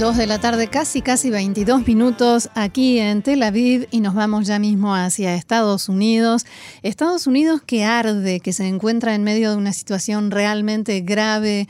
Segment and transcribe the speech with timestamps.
[0.00, 4.46] Dos de la tarde, casi, casi 22 minutos aquí en Tel Aviv y nos vamos
[4.46, 6.46] ya mismo hacia Estados Unidos.
[6.82, 11.68] Estados Unidos que arde, que se encuentra en medio de una situación realmente grave,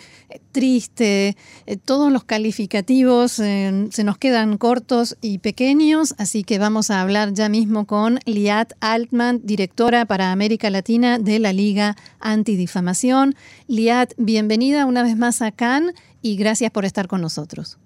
[0.53, 1.36] triste.
[1.66, 7.00] Eh, todos los calificativos eh, se nos quedan cortos y pequeños, así que vamos a
[7.00, 13.35] hablar ya mismo con Liat Altman, directora para América Latina de la Liga Antidifamación.
[13.67, 17.81] Liat, bienvenida una vez más a Cannes y gracias por estar con nosotros.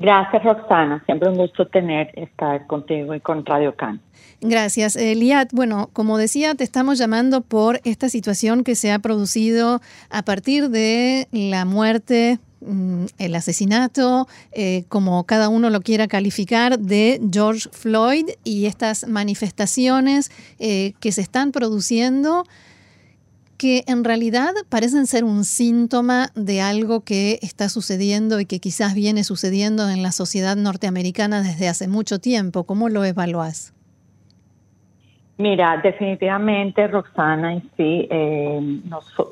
[0.00, 1.02] Gracias, Roxana.
[1.04, 4.00] Siempre un gusto tener estar contigo y con Radio Can.
[4.40, 5.52] Gracias, Eliat.
[5.52, 10.70] Bueno, como decía, te estamos llamando por esta situación que se ha producido a partir
[10.70, 17.68] de la muerte mm, el asesinato, eh, como cada uno lo quiera calificar, de George
[17.70, 22.44] Floyd y estas manifestaciones eh, que se están produciendo
[23.60, 28.94] que en realidad parecen ser un síntoma de algo que está sucediendo y que quizás
[28.94, 32.64] viene sucediendo en la sociedad norteamericana desde hace mucho tiempo.
[32.64, 33.74] ¿Cómo lo evalúas?
[35.36, 38.80] Mira, definitivamente, Roxana, y sí, eh,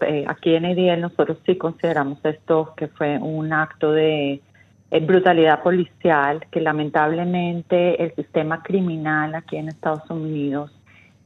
[0.07, 4.43] eh, aquí en EDL nosotros sí consideramos esto que fue un acto de
[4.91, 10.78] eh, brutalidad policial, que lamentablemente el sistema criminal aquí en Estados Unidos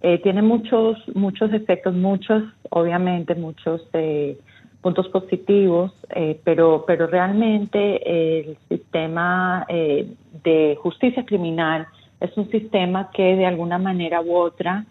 [0.04, 4.36] eh, tiene muchos, muchos efectos, muchos, obviamente, muchos eh,
[4.80, 11.86] puntos positivos, eh, pero, pero realmente el sistema de justicia criminal
[12.18, 14.84] es un sistema que de alguna manera u otra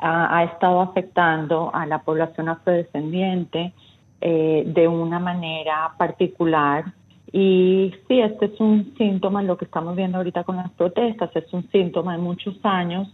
[0.00, 3.72] ha, estado afectando a la población afrodescendiente
[4.20, 6.86] de una manera particular.
[7.32, 11.52] Y sí, este es un síntoma, lo que estamos viendo ahorita con las protestas, es
[11.52, 13.08] un síntoma de muchos años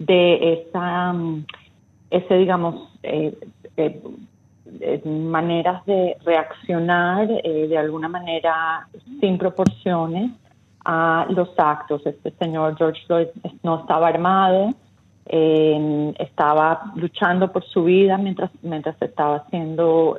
[0.00, 1.44] de esa, mm,
[2.10, 3.38] ese, digamos, eh,
[3.76, 4.02] eh,
[4.80, 8.88] eh, maneras de reaccionar de alguna manera
[9.20, 10.32] sin proporciones
[10.84, 12.04] a los actos.
[12.06, 13.28] Este señor George Floyd
[13.62, 14.70] no estaba armado,
[15.26, 20.18] estaba luchando por su vida mientras, mientras estaba siendo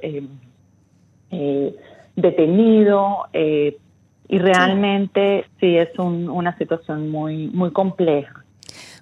[2.15, 8.40] detenido y realmente sí, es una situación muy, muy compleja.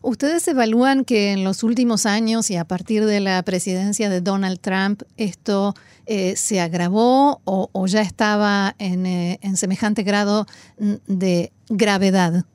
[0.01, 4.59] ¿Ustedes evalúan que en los últimos años y a partir de la presidencia de Donald
[4.59, 5.73] Trump esto
[6.05, 10.45] eh, se agravó o, ya estaba eh, en, semejante grado
[10.77, 12.45] de gravedad?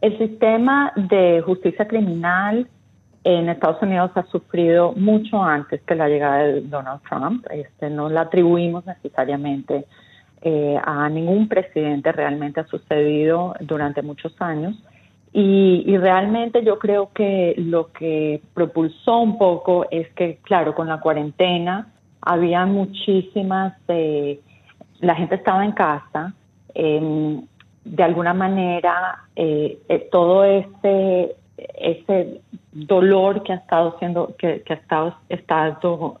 [0.00, 2.68] El sistema de justicia criminal
[3.22, 7.46] en Estados Unidos ha sufrido mucho antes que la llegada de Donald Trump.
[7.50, 9.86] Este, no la atribuimos necesariamente
[10.40, 14.76] eh, a ningún presidente, realmente ha sucedido durante muchos años.
[15.34, 21.00] Y, realmente yo creo que lo que propulsó un poco es que, claro, con la
[21.00, 21.88] cuarentena
[22.20, 24.40] había muchísimas, eh,
[25.00, 26.34] la gente estaba en casa,
[26.74, 27.46] em,
[27.84, 34.74] de alguna manera eh, eh, todo ese, ese dolor que ha estado siendo, que, ha
[34.74, 36.20] estado, estado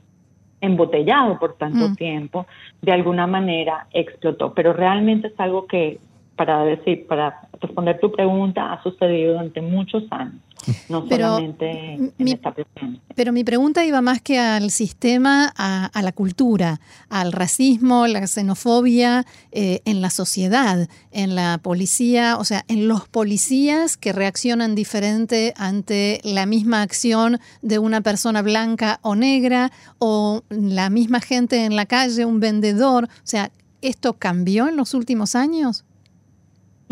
[0.60, 1.96] embotellado por tanto mm.
[1.96, 2.46] tiempo,
[2.80, 4.54] de alguna manera explotó.
[4.54, 5.98] Pero realmente es algo que
[6.36, 10.40] para decir, para responder tu pregunta, ha sucedido durante muchos años,
[10.88, 12.54] no solamente en mi, esta
[13.14, 19.24] Pero mi pregunta iba más que al sistema, a, la cultura, al racismo, la xenofobia
[19.50, 25.52] eh, en la sociedad, en la policía, o sea, en los policías que reaccionan diferente
[25.56, 31.76] ante la misma acción de una persona blanca o negra, o la misma gente en
[31.76, 33.50] la calle, un vendedor, o sea,
[33.82, 35.84] ¿esto cambió en los últimos años?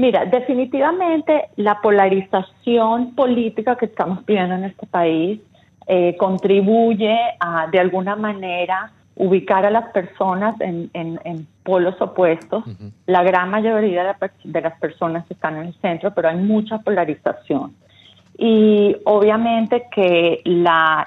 [0.01, 5.41] Mira, definitivamente la polarización política que estamos viendo en este país
[5.87, 12.65] eh, contribuye a, de alguna manera, ubicar a las personas en, polos opuestos.
[13.05, 17.75] La gran mayoría de, las personas están en el centro, pero hay mucha polarización.
[18.39, 21.07] Y obviamente que la,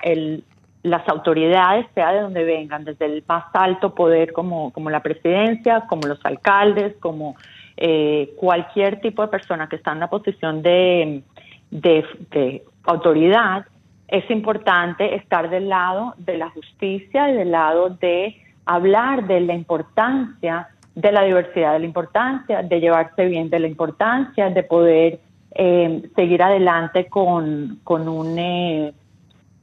[0.83, 5.85] las autoridades, sea de donde vengan, desde el más alto poder como, como la presidencia,
[5.89, 7.35] como los alcaldes, como
[7.77, 11.23] eh, cualquier tipo de persona que está en una posición de,
[11.71, 13.65] de, autoridad,
[14.07, 18.35] es importante estar del lado de la justicia y del lado de
[18.65, 23.67] hablar de la importancia de la diversidad, de la importancia de llevarse bien, de la
[23.67, 25.19] importancia de poder
[25.55, 28.93] eh, seguir adelante con, con, un, eh,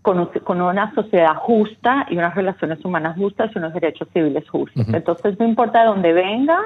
[0.02, 4.86] con, con, una sociedad justa y unas relaciones humanas justas y unos derechos civiles justos.
[4.92, 6.58] Entonces, no importa de dónde venga,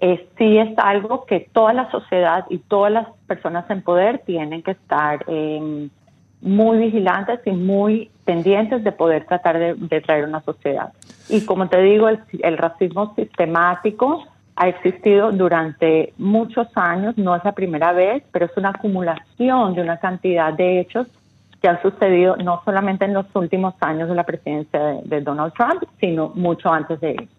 [0.00, 4.62] eh, sí es algo que toda la sociedad y todas las personas en poder tienen
[4.62, 5.90] que estar em,
[6.40, 10.92] muy vigilantes y muy pendientes de poder tratar de, traer una sociedad.
[11.28, 14.24] Y como te digo, el, el, racismo sistemático
[14.54, 19.82] ha existido durante muchos años, no es la primera vez, pero es una acumulación de
[19.82, 21.08] una cantidad de hechos
[21.60, 25.82] que han sucedido no solamente en los últimos años de la presidencia de, Donald Trump,
[26.00, 27.37] sino mucho antes de eso.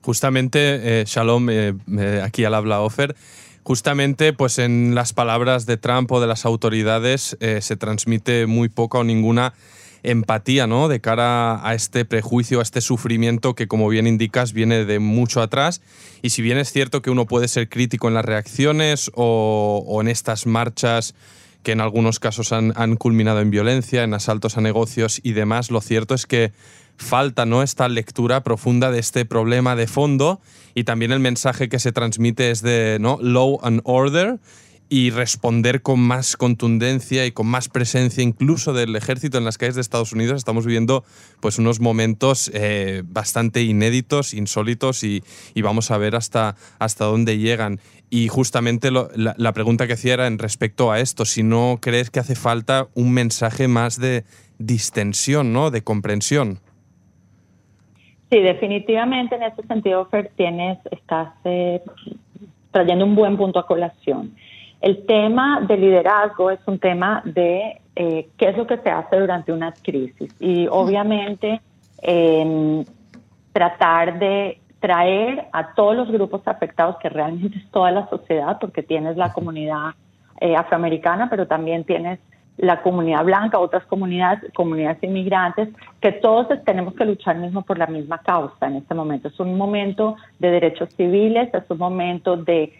[0.00, 1.74] Justamente, eh, Shalom, eh,
[2.22, 3.14] aquí al habla Ofer,
[3.62, 8.68] justamente pues en las palabras de Trump o de las autoridades eh, se transmite muy
[8.68, 9.54] poca o ninguna
[10.02, 10.88] empatía ¿no?
[10.88, 15.40] de cara a este prejuicio, a este sufrimiento que, como bien indicas, viene de mucho
[15.40, 15.80] atrás.
[16.22, 20.08] Y si bien es cierto que uno puede ser crítico en las reacciones o, en
[20.08, 21.14] estas marchas
[21.62, 25.80] que en algunos casos han, culminado en violencia, en asaltos a negocios y demás, lo
[25.80, 26.50] cierto es que
[26.96, 27.62] falta ¿no?
[27.62, 30.40] esta lectura profunda de este problema de fondo
[30.74, 33.18] y también el mensaje que se transmite es de ¿no?
[33.20, 34.38] law and order
[34.92, 39.74] y responder con más contundencia y con más presencia incluso del ejército en las calles
[39.74, 40.36] de Estados Unidos.
[40.36, 41.02] Estamos viviendo
[41.40, 45.22] pues unos momentos eh, bastante inéditos, insólitos y,
[45.62, 47.80] vamos a ver hasta, hasta dónde llegan.
[48.10, 52.10] Y justamente la, la, pregunta que hacía era en respecto a esto, si no crees
[52.10, 54.26] que hace falta un mensaje más de
[54.58, 55.70] distensión, ¿no?
[55.70, 56.60] de comprensión.
[58.32, 61.82] Sí, definitivamente en ese sentido, Fer, tienes, estás eh,
[62.70, 64.34] trayendo un buen punto a colación.
[64.80, 69.20] El tema del liderazgo es un tema de eh, qué es lo que se hace
[69.20, 70.34] durante una crisis.
[70.40, 71.60] Y obviamente
[72.00, 72.82] em,
[73.52, 78.82] tratar de traer a todos los grupos afectados, que realmente es toda la sociedad, porque
[78.82, 79.90] tienes la comunidad
[80.40, 82.18] eh, afroamericana, pero también tienes
[82.62, 85.68] la comunidad blanca, otras comunidades, comunidades inmigrantes,
[86.00, 89.26] que todos tenemos que luchar mismo por la misma causa en este momento.
[89.26, 92.72] Es un momento de derechos civiles, es un momento de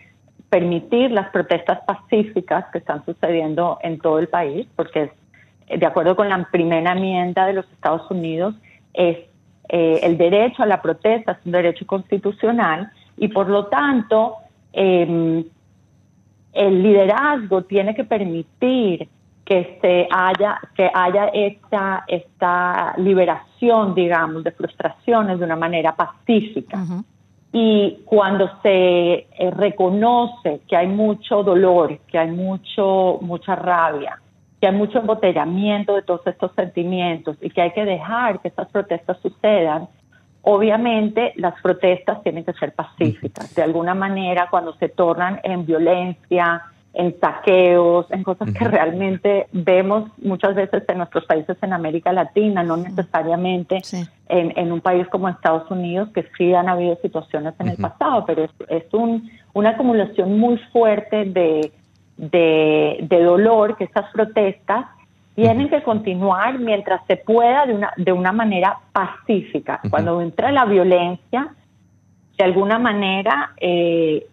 [0.49, 5.11] permitir las protestas pacíficas que están sucediendo en todo el país, porque
[5.69, 8.55] es, de acuerdo con la primera enmienda de los Estados Unidos,
[8.95, 9.19] es
[9.69, 14.37] eh, el derecho a la protesta es un derecho constitucional y por lo tanto
[14.73, 15.43] em,
[16.53, 19.09] el liderazgo tiene que permitir
[19.53, 26.79] que se haya que haya esta esta liberación digamos de frustraciones de una manera pacífica.
[27.55, 34.19] Y cuando se eh, reconoce que hay mucho dolor que hay mucho mucha rabia
[34.59, 38.69] que hay mucho embotellamiento de todos estos sentimientos y que hay que dejar que estas
[38.69, 39.87] protestas sucedan
[40.41, 43.55] obviamente las protestas tienen que ser pacíficas.
[43.55, 50.11] De alguna manera cuando se tornan en violencia en saqueos, en cosas que realmente vemos
[50.19, 53.81] muchas veces en nuestros países en América Latina, no necesariamente
[54.29, 58.45] en, un país como Estados Unidos, que sí han habido situaciones en el pasado, pero
[58.69, 61.73] es, un, una acumulación muy fuerte de,
[62.19, 64.87] de, dolor que estas protestas
[65.35, 69.81] tienen que continuar mientras se pueda de una, de una manera pacífica.
[69.89, 71.55] Cuando entra la violencia,
[72.37, 74.27] de alguna manera eh,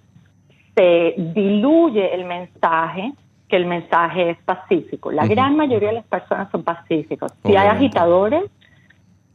[0.79, 3.11] se diluye el mensaje
[3.49, 5.11] que el mensaje es pacífico.
[5.11, 7.33] La gran mayoría de las personas son pacíficos.
[7.45, 8.43] Si hay agitadores,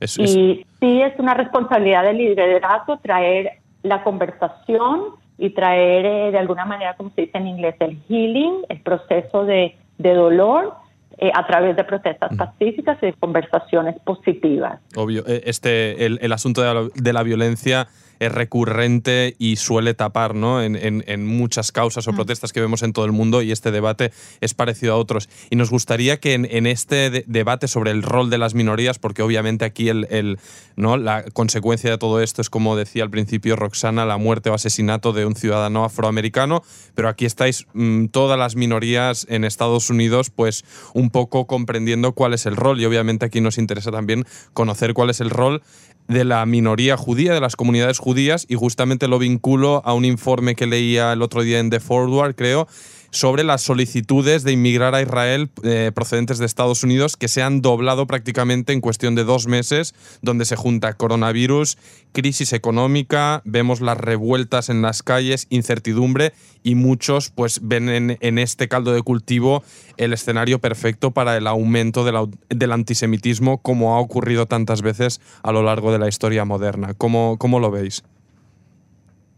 [0.01, 6.65] y sí es una responsabilidad del liderazgo traer la conversación y traer eh, de alguna
[6.65, 10.75] manera, como se dice en inglés, el healing, el proceso de, dolor
[11.19, 14.81] eh, a través de protestas pacíficas y de conversaciones positivas.
[14.97, 16.63] Obvio, eh, este, el, asunto
[16.95, 17.89] de la violencia
[18.27, 20.63] es recurrente y suele tapar ¿no?
[20.63, 22.17] en, en, muchas causas o mm.
[22.17, 25.29] protestas que vemos en todo el mundo y este debate es parecido a otros.
[25.51, 29.65] Y nos gustaría que en, este debate sobre el rol de las minorías, porque obviamente
[29.65, 30.39] aquí el, el,
[30.77, 30.97] ¿no?
[30.97, 35.13] la consecuencia de todo esto es, como decía al principio Roxana, la muerte o asesinato
[35.13, 36.63] de un ciudadano afroamericano,
[36.95, 40.65] pero aquí estáis mm, todas las minorías en Estados Unidos pues
[40.95, 45.11] un poco comprendiendo cuál es el rol y obviamente aquí nos interesa también conocer cuál
[45.11, 45.63] es el rol
[46.09, 48.14] de la minoría judía, de las comunidades judías,
[48.49, 52.35] y justamente lo vinculo a un informe que leía el otro día en The Forward,
[52.35, 52.69] creo,
[53.15, 57.63] sobre las solicitudes de inmigrar a Israel eh, procedentes de Estados Unidos que se han
[57.63, 61.79] doblado prácticamente en cuestión de dos meses, donde se junta coronavirus,
[62.13, 66.33] crisis económica, vemos las revueltas en las calles, incertidumbre
[66.65, 67.89] y muchos pues ven
[68.21, 69.63] en, este caldo de cultivo
[69.97, 75.63] el escenario perfecto para el aumento del antisemitismo como ha ocurrido tantas veces a lo
[75.63, 76.95] largo de la historia moderna.
[76.95, 78.03] ¿Cómo, cómo lo veis?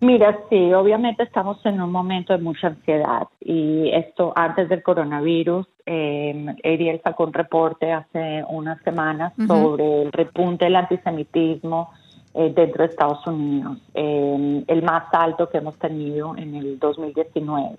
[0.01, 5.67] Mira, sí, obviamente estamos en un momento de mucha ansiedad y esto antes del coronavirus,
[5.87, 11.93] eh, Ariel sacó un reporte hace unas semanas sobre el repunte del antisemitismo
[12.35, 17.79] eh, dentro de Estados Unidos, el más alto que hemos tenido en el 2019.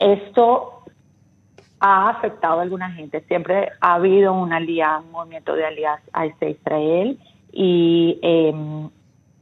[0.00, 0.72] esto
[1.78, 3.20] ha afectado a alguna gente.
[3.28, 7.20] Siempre ha habido un alianza, un movimiento de alianza hacia Israel
[7.52, 8.18] y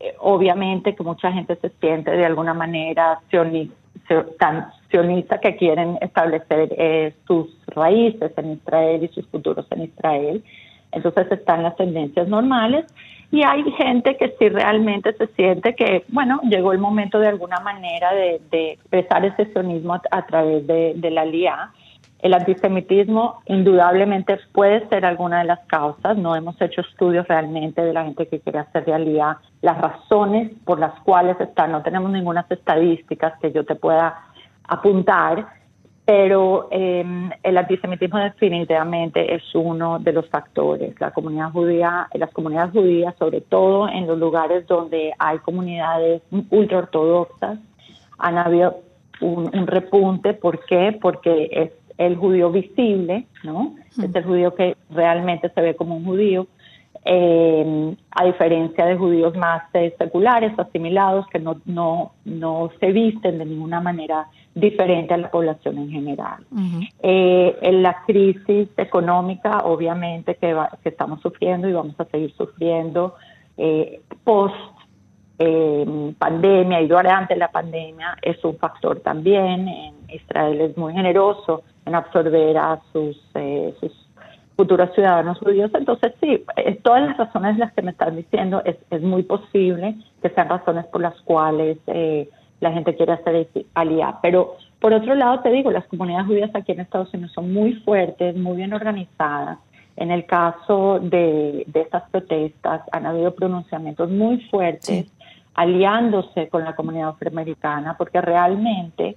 [0.00, 3.20] em, obviamente que mucha gente se siente de alguna manera
[4.38, 10.44] tan sionista que quieren establecer eh, sus raíces en Israel y sus futuros en Israel.
[10.92, 12.84] Entonces están las tendencias normales
[13.34, 17.58] y hay gente que sí realmente se siente que, bueno, llegó el momento de alguna
[17.60, 21.72] manera de, expresar ese sionismo a, través de, la LIA.
[22.24, 26.16] El antisemitismo indudablemente puede ser alguna de las causas.
[26.16, 30.80] No hemos hecho estudios realmente de la gente que quiere hacer realidad las razones por
[30.80, 31.66] las cuales está.
[31.66, 34.18] No tenemos ninguna estadísticas que yo te pueda
[34.66, 35.48] apuntar,
[36.06, 40.98] pero em, el antisemitismo definitivamente es uno de los factores.
[41.02, 47.58] La comunidad judía, las comunidades judías, sobre todo en los lugares donde hay comunidades ultraortodoxas,
[48.16, 48.80] han habido
[49.20, 50.32] un, repunte.
[50.32, 50.98] ¿Por qué?
[50.98, 53.74] Porque es el judío visible, ¿no?
[53.90, 56.46] Es el judío que realmente se ve como un judío.
[57.06, 63.38] Eh, a diferencia de judíos más eh, seculares, asimilados, que no, no, no se visten
[63.38, 66.46] de ninguna manera diferente a la población en general.
[67.02, 73.16] Eh, en la crisis económica, obviamente, que, que, estamos sufriendo y vamos a seguir sufriendo
[74.24, 74.54] post
[76.18, 79.68] pandemia y durante la pandemia es un factor también.
[79.68, 83.16] En Israel es muy generoso en absorber a sus,
[83.80, 83.92] sus
[84.56, 85.70] futuros ciudadanos judíos.
[85.74, 89.96] Entonces, sí, eh, todas las razones las que me están diciendo es, es muy posible
[90.22, 92.28] que sean razones por las cuales eh,
[92.60, 94.18] la gente quiere hacer aliada.
[94.22, 97.74] Pero, por otro lado, te digo, las comunidades judías aquí en Estados Unidos son muy
[97.74, 99.58] fuertes, muy bien organizadas.
[99.96, 105.06] En el caso de, de estas protestas, han habido pronunciamientos muy fuertes
[105.54, 109.16] aliándose con la comunidad afroamericana, porque realmente,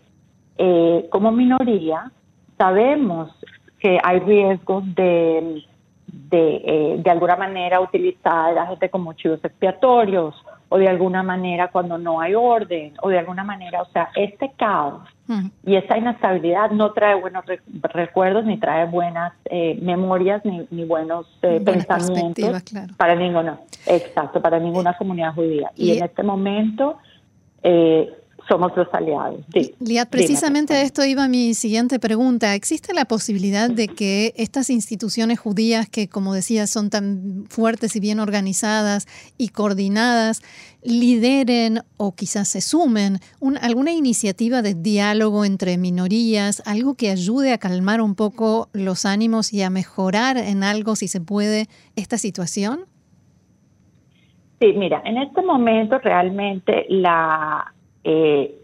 [0.57, 2.11] eh, como minoría,
[2.57, 3.31] sabemos
[3.79, 5.63] que hay riesgos de,
[6.07, 10.35] de, eh, de alguna manera utilizar a la gente como chivos expiatorios
[10.69, 14.51] o de alguna manera cuando no hay orden o de alguna manera, o sea, este
[14.57, 15.01] caos
[15.65, 17.43] y esa inestabilidad no trae buenos
[17.81, 22.63] recuerdos ni trae buenas eh, memorias ni, ni buenos eh, pensamientos
[22.95, 25.71] para ninguna, exacto, para ninguna comunidad judía.
[25.75, 26.97] Y, y en este momento
[27.61, 28.09] eh,
[28.47, 29.41] somos los aliados.
[29.79, 32.55] Liat, precisamente a esto iba mi siguiente pregunta.
[32.55, 37.99] ¿Existe la posibilidad de que estas instituciones judías, que como decía son tan fuertes y
[37.99, 40.41] bien organizadas y coordinadas,
[40.83, 43.19] lideren o quizás se sumen
[43.61, 49.53] alguna iniciativa de diálogo entre minorías, algo que ayude a calmar un poco los ánimos
[49.53, 52.85] y a mejorar en algo, si se puede, esta situación?
[54.59, 57.73] Sí, mira, en este momento realmente la
[58.09, 58.55] eh,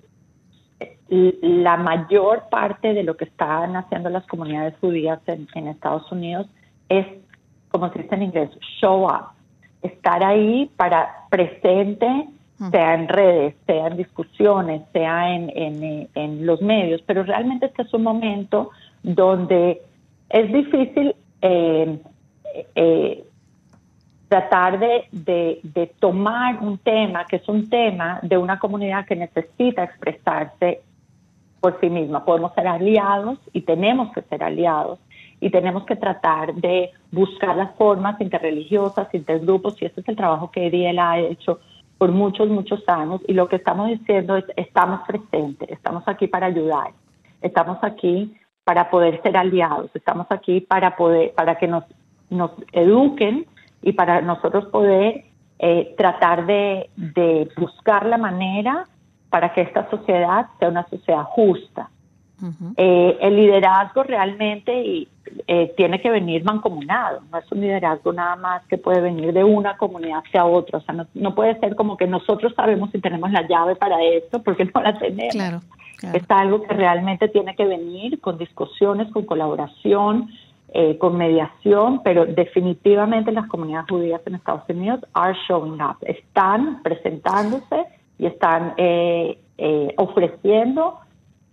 [1.10, 6.48] la mayor parte de lo que están haciendo las comunidades judías en, Estados Unidos
[6.88, 7.06] es,
[7.70, 9.34] como se dice en inglés, show up,
[9.82, 12.30] estar ahí para presente,
[12.72, 15.52] sea en redes, sea en discusiones, sea en,
[16.16, 18.72] en, los medios, pero realmente este es un momento
[19.04, 19.82] donde
[20.30, 22.00] es difícil eh,
[22.76, 23.26] eh,
[24.34, 29.84] tratar de, de, tomar un tema que es un tema de una comunidad que necesita
[29.84, 30.82] expresarse
[31.60, 32.26] por sí misma.
[32.26, 34.98] Podemos ser aliados y tenemos que ser aliados
[35.40, 40.50] y tenemos que tratar de buscar las formas interreligiosas, intergrupos, y ese es el trabajo
[40.50, 41.60] que Ediel ha hecho
[42.00, 43.22] por muchos, muchos años.
[43.28, 46.90] Y lo que estamos diciendo es, estamos presentes, estamos aquí para ayudar,
[47.40, 51.84] estamos aquí para poder ser aliados, estamos aquí para, poder, para que nos,
[52.32, 53.46] nos eduquen
[53.84, 55.26] y para nosotros poder
[55.60, 56.90] eh, tratar de,
[57.58, 58.86] buscar la manera
[59.30, 61.90] para que esta sociedad sea una sociedad justa.
[62.76, 65.08] Eh, el liderazgo realmente
[65.48, 69.46] eh, tiene que venir mancomunado, no es un liderazgo nada más que puede venir de
[69.46, 73.32] una comunidad hacia otra, o sea, no, puede ser como que nosotros sabemos si tenemos
[73.32, 75.64] la llave para esto, porque no la tenemos.
[76.02, 80.30] Es algo que realmente tiene que venir con discusiones, con colaboración,
[80.76, 86.82] eh, con mediación, pero definitivamente las comunidades judías en Estados Unidos are showing up, están
[86.82, 87.86] presentándose
[88.18, 91.00] y están eh, eh, ofreciendo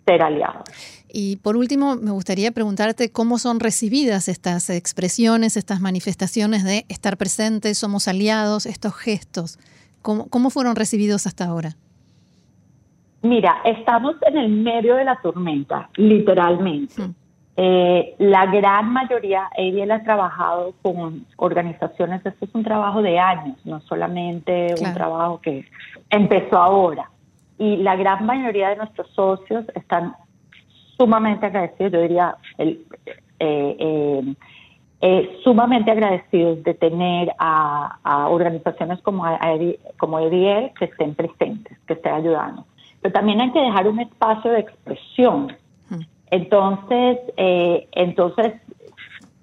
[0.07, 0.65] ser aliados.
[1.13, 7.19] Y por último, me gustaría preguntarte cómo son recibidas estas expresiones, estas manifestaciones de estar
[7.19, 9.59] presentes, somos aliados, estos gestos.
[10.01, 11.77] ¿Cómo, cómo fueron recibidos hasta ahora?
[13.21, 17.03] Mira, estamos en el medio de la tormenta, literalmente.
[17.63, 23.59] Eh, la gran mayoría, ella ha trabajado con organizaciones, esto es un trabajo de años,
[23.67, 25.67] no solamente un trabajo que
[26.09, 27.11] empezó ahora.
[27.59, 30.15] Y la gran mayoría de nuestros socios están
[30.97, 32.81] sumamente agradecidos, yo diría, el,
[33.41, 34.35] eh, eh,
[35.03, 39.25] eh, sumamente agradecidos de tener a, organizaciones como,
[39.99, 42.65] como EDL que estén presentes, que estén ayudando.
[43.01, 45.57] Pero también hay que dejar un espacio de expresión.
[46.31, 48.55] Entonces, entonces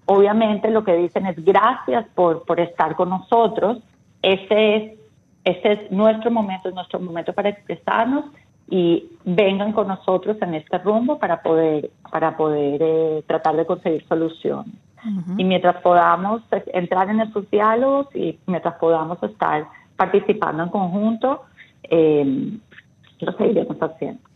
[0.08, 3.80] obviamente lo que dicen es gracias por, por estar con nosotros.
[4.22, 5.00] Ese es,
[5.44, 8.26] ese es nuestro momento, es nuestro momento para expresarnos
[8.70, 14.06] y vengan con nosotros en este rumbo para poder, para poder eh, tratar de conseguir
[14.08, 14.74] soluciones.
[15.38, 19.66] Y mientras podamos pues, entrar en esos diálogos y mientras podamos estar
[19.96, 21.44] participando en conjunto,
[21.84, 22.58] eh,
[23.20, 24.27] lo seguiremos haciendo.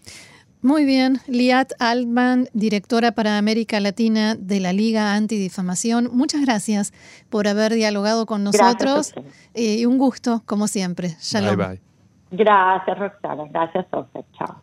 [0.63, 6.93] Muy bien, Liat Altman, directora para América Latina de la Liga Antidifamación, muchas gracias
[7.29, 9.13] por haber dialogado con nosotros
[9.55, 11.15] eh, y un gusto, como siempre.
[11.19, 11.57] Shalom.
[11.57, 11.81] Bye bye.
[12.31, 13.43] Gracias, Roxana.
[13.51, 14.23] Gracias, Sofía.
[14.37, 14.61] Chao.